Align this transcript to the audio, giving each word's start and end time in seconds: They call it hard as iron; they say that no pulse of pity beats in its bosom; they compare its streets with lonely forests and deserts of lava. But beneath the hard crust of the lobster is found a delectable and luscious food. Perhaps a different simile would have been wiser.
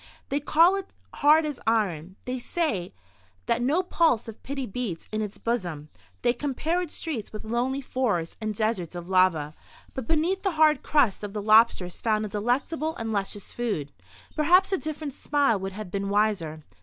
They 0.29 0.39
call 0.39 0.75
it 0.75 0.89
hard 1.13 1.45
as 1.45 1.59
iron; 1.67 2.15
they 2.25 2.39
say 2.39 2.91
that 3.45 3.61
no 3.61 3.83
pulse 3.83 4.27
of 4.27 4.41
pity 4.41 4.65
beats 4.65 5.07
in 5.11 5.21
its 5.21 5.37
bosom; 5.37 5.89
they 6.23 6.33
compare 6.33 6.81
its 6.81 6.95
streets 6.95 7.31
with 7.31 7.43
lonely 7.43 7.81
forests 7.81 8.35
and 8.41 8.55
deserts 8.55 8.95
of 8.95 9.07
lava. 9.09 9.53
But 9.93 10.07
beneath 10.07 10.41
the 10.41 10.53
hard 10.53 10.81
crust 10.81 11.23
of 11.23 11.33
the 11.33 11.41
lobster 11.43 11.85
is 11.85 12.01
found 12.01 12.25
a 12.25 12.29
delectable 12.29 12.95
and 12.95 13.11
luscious 13.11 13.51
food. 13.51 13.91
Perhaps 14.35 14.71
a 14.71 14.79
different 14.79 15.13
simile 15.13 15.59
would 15.59 15.73
have 15.73 15.91
been 15.91 16.09
wiser. 16.09 16.63